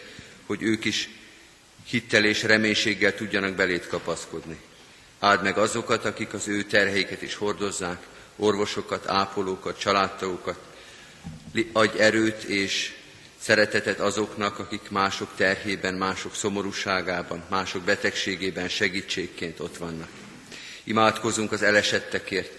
[0.46, 1.08] hogy ők is
[1.86, 4.56] hittel és reménységgel tudjanak belét kapaszkodni.
[5.18, 8.06] Áld meg azokat, akik az ő terheiket is hordozzák,
[8.36, 10.58] orvosokat, ápolókat, családtagokat.
[11.72, 12.92] Adj erőt és
[13.42, 20.08] szeretetet azoknak, akik mások terhében, mások szomorúságában, mások betegségében segítségként ott vannak.
[20.84, 22.52] Imádkozunk az elesettekért,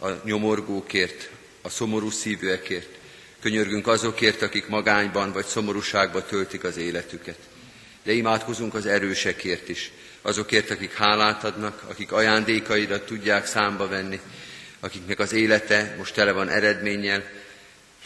[0.00, 1.30] a nyomorgókért,
[1.62, 2.88] a szomorú szívűekért.
[3.40, 7.38] Könyörgünk azokért, akik magányban vagy szomorúságban töltik az életüket.
[8.02, 9.90] De imádkozunk az erősekért is,
[10.22, 14.20] azokért, akik hálát adnak, akik ajándékaidat tudják számba venni,
[14.80, 17.24] akiknek az élete most tele van eredménnyel,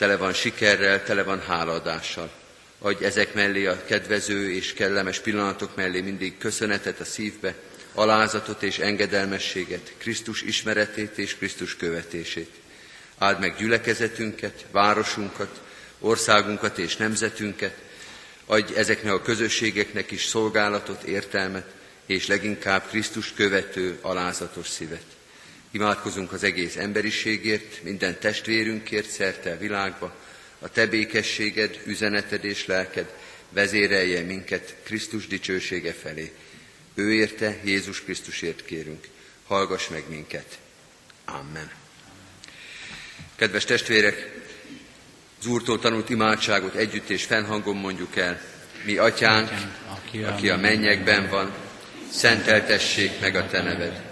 [0.03, 2.31] tele van sikerrel, tele van hálaadással.
[2.79, 7.55] Adj ezek mellé a kedvező és kellemes pillanatok mellé mindig köszönetet a szívbe,
[7.95, 12.51] alázatot és engedelmességet, Krisztus ismeretét és Krisztus követését.
[13.19, 15.61] Áld meg gyülekezetünket, városunkat,
[16.01, 17.75] országunkat és nemzetünket,
[18.47, 21.67] adj ezeknek a közösségeknek is szolgálatot, értelmet,
[22.07, 25.05] és leginkább Krisztus követő, alázatos szívet.
[25.75, 30.15] Imádkozunk az egész emberiségért, minden testvérünkért szerte a világba,
[30.59, 33.13] a te békességed, üzeneted és lelked
[33.49, 36.33] vezérelje minket Krisztus dicsősége felé.
[36.95, 39.09] Ő érte, Jézus Krisztusért kérünk.
[39.47, 40.59] Hallgass meg minket.
[41.25, 41.71] Amen.
[43.37, 44.41] Kedves testvérek,
[45.41, 48.41] az Úrtól tanult imádságot együtt és fennhangon mondjuk el.
[48.85, 49.51] Mi atyánk,
[50.27, 51.53] aki a mennyekben van,
[52.11, 54.12] szenteltessék meg a te neved.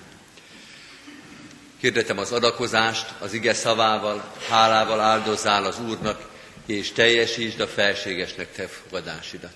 [1.81, 6.29] Hirdetem az adakozást, az ige szavával, hálával áldozzál az Úrnak,
[6.65, 9.53] és teljesítsd a felségesnek te fogadásidat.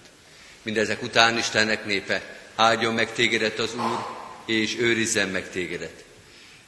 [0.62, 2.22] Mindezek után Istennek népe,
[2.56, 4.06] áldjon meg tégedet az Úr,
[4.46, 6.04] és őrizzen meg tégedet.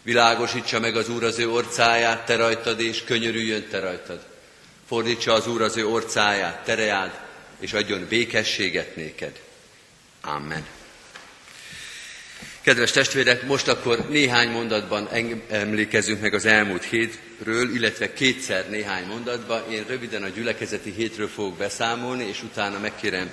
[0.01, 4.25] Világosítsa meg az Úr az ő orcáját, te rajtad, és könyörüljön te rajtad.
[4.87, 7.19] Fordítsa az Úr az ő orcáját, tereád,
[7.59, 9.39] és adjon békességet néked.
[10.21, 10.76] Amen.
[12.67, 15.09] Kedves testvérek, most akkor néhány mondatban
[15.49, 19.71] emlékezünk meg az elmúlt hétről, illetve kétszer néhány mondatban.
[19.71, 23.29] Én röviden a gyülekezeti hétről fogok beszámolni, és utána megkérem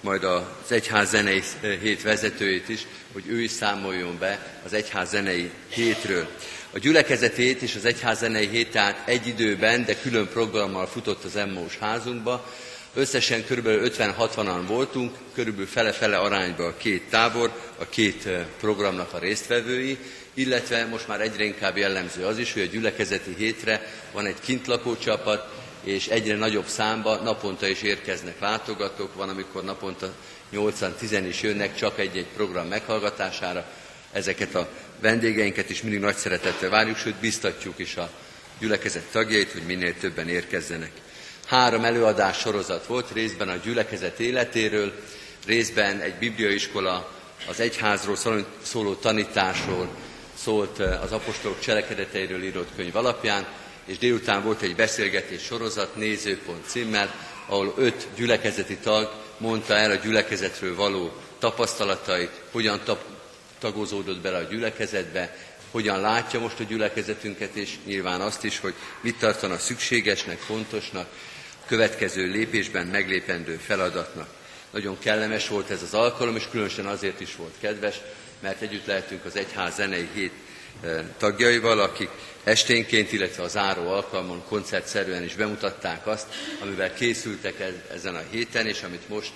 [0.00, 1.42] majd az egyház zenei
[1.80, 6.28] hét vezetőjét is, hogy ő is számoljon be az egyház zenei hétről.
[6.70, 11.24] A gyülekezeti hét és az egyház zenei hét tehát egy időben, de külön programmal futott
[11.24, 12.54] az Emmós házunkba,
[12.98, 13.66] Összesen kb.
[13.66, 19.98] 50-60-an voltunk, körülbelül fele-fele arányban a két tábor, a két eh, programnak a résztvevői,
[20.34, 24.96] illetve most már egyre inkább jellemző az is, hogy a gyülekezeti hétre van egy kintlakó
[24.96, 25.52] csapat,
[25.84, 30.12] és egyre nagyobb számba naponta is érkeznek látogatók, van, amikor naponta
[30.52, 33.64] 8-10 is jönnek csak egy-egy program meghallgatására.
[34.12, 34.68] Ezeket a
[35.00, 38.10] vendégeinket is mindig nagy szeretettel várjuk, sőt biztatjuk is a
[38.60, 40.90] gyülekezet tagjait, hogy minél többen érkezzenek.
[41.48, 44.92] Három előadás sorozat volt, részben a gyülekezet életéről,
[45.46, 47.10] részben egy bibliaiskola
[47.48, 48.16] az egyházról
[48.62, 49.88] szóló tanításról
[50.34, 53.46] szólt eh, az apostolok cselekedeteiről írott könyv alapján,
[53.84, 57.14] és délután volt egy beszélgetés sorozat nézőpont címmel,
[57.46, 63.04] ahol öt gyülekezeti tag mondta el a gyülekezetről való tapasztalatait, hogyan tap-
[63.58, 65.36] tagozódott bele a gyülekezetbe,
[65.70, 71.06] hogyan látja most a gyülekezetünket, és nyilván azt is, hogy mit tartana szükségesnek, fontosnak,
[71.68, 74.28] következő lépésben meglépendő feladatnak.
[74.70, 78.00] Nagyon kellemes volt ez az alkalom, és különösen azért is volt kedves,
[78.40, 80.32] mert együtt lehetünk az Egyház zenei hét
[80.82, 82.08] eh, tagjaival, akik
[82.44, 86.26] esténként, illetve a záró alkalmon koncertszerűen is bemutatták azt,
[86.60, 89.32] amivel készültek ezen a héten, és amit most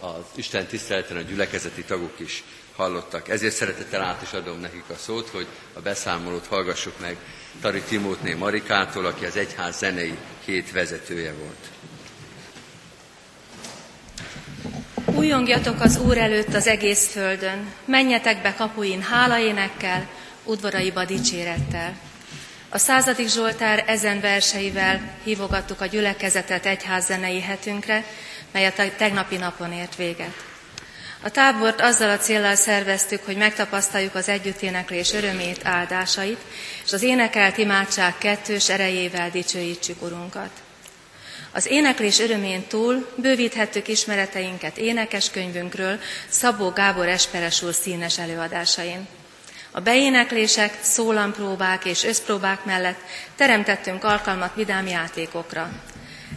[0.00, 2.44] az Isten tiszteleten a gyülekezeti tagok is
[2.76, 3.28] hallottak.
[3.28, 7.16] Ezért szeretettel át is adom nekik a szót, hogy a beszámolót hallgassuk meg
[7.60, 10.14] Tari Timótné Marikától, aki az egyház zenei
[10.44, 11.70] hét vezetője volt.
[15.16, 20.08] Újongjatok az Úr előtt az egész földön, menjetek be kapuin hálaénekkel,
[20.44, 21.96] udvaraiba dicsérettel.
[22.68, 28.04] A századik Zsoltár ezen verseivel hívogattuk a gyülekezetet egyházzenei hetünkre,
[28.52, 30.55] mely a tegnapi napon ért véget.
[31.22, 36.38] A tábort azzal a célral szerveztük, hogy megtapasztaljuk az együtténeklés örömét, áldásait,
[36.84, 40.50] és az énekelt imádság kettős erejével dicsőítsük Urunkat.
[41.52, 45.98] Az éneklés örömén túl bővíthettük ismereteinket énekeskönyvünkről
[46.28, 49.06] Szabó Gábor Esperes úr színes előadásain.
[49.70, 52.98] A beéneklések, szólampróbák és összpróbák mellett
[53.36, 55.70] teremtettünk alkalmat vidám játékokra.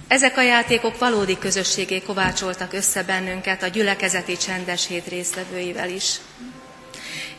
[0.09, 6.15] Ezek a játékok valódi közösségé kovácsoltak össze bennünket a gyülekezeti csendes hét résztvevőivel is.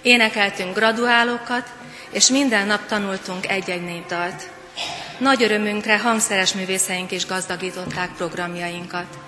[0.03, 1.68] Énekeltünk graduálókat,
[2.11, 4.51] és minden nap tanultunk egy-egy népdalt.
[5.18, 9.18] Nagy örömünkre hangszeres művészeink is gazdagították programjainkat.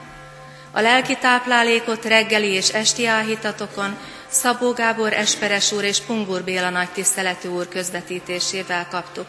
[0.72, 3.96] A lelki táplálékot reggeli és esti áhítatokon
[4.28, 9.26] Szabó Gábor Esperes úr és Pungur Béla nagy tiszteletű úr közvetítésével kaptuk.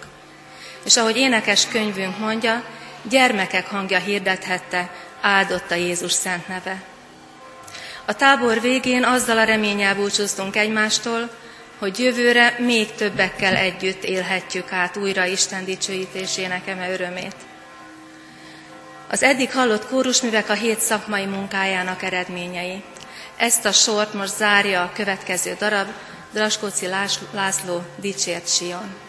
[0.86, 2.64] És ahogy énekes könyvünk mondja,
[3.10, 4.90] gyermekek hangja hirdethette,
[5.22, 6.82] áldott a Jézus szent neve.
[8.06, 11.30] A tábor végén azzal a reménnyel búcsúztunk egymástól,
[11.78, 17.36] hogy jövőre még többekkel együtt élhetjük át újra Isten dicsőítésének eme örömét.
[19.10, 22.84] Az eddig hallott kórusművek a hét szakmai munkájának eredményei.
[23.38, 25.88] Ezt a sort most zárja a következő darab,
[26.34, 26.88] Draskóci
[27.32, 29.03] László Dicsért Sion.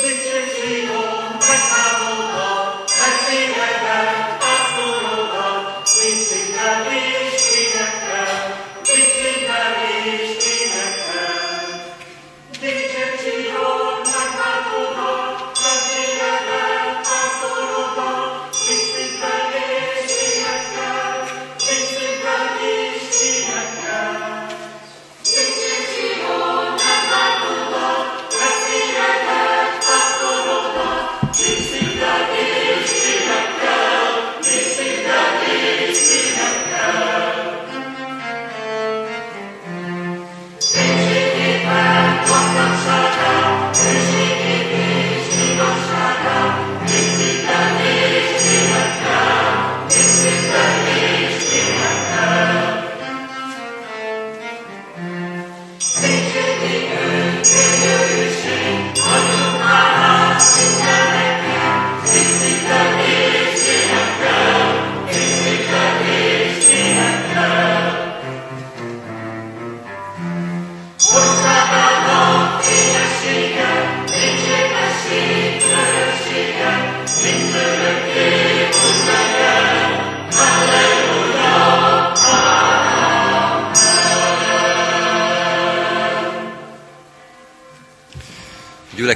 [0.00, 4.41] Dicsért Sion, meghámolva, megszéledben, passzolódva,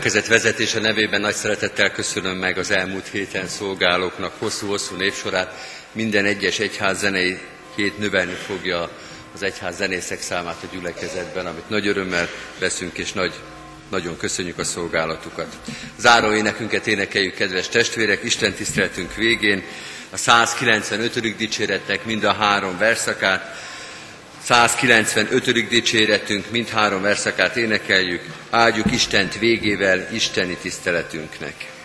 [0.07, 5.69] gyülekezet vezetése nevében nagy szeretettel köszönöm meg az elmúlt héten szolgálóknak hosszú-hosszú névsorát.
[5.93, 7.39] Minden egyes egyház zenei
[7.75, 8.91] hét növelni fogja
[9.35, 12.29] az egyház zenészek számát a gyülekezetben, amit nagy örömmel
[12.59, 13.33] veszünk, és nagy,
[13.91, 15.57] nagyon köszönjük a szolgálatukat.
[15.99, 19.65] Záró énekünket énekeljük, kedves testvérek, Isten tiszteletünk végén
[20.11, 21.37] a 195.
[21.37, 23.56] dicséretnek mind a három verszakát,
[24.47, 25.69] 195.
[25.69, 31.76] dicséretünk mindhárom verszakát énekeljük, áldjuk Istent végével Isteni tiszteletünknek.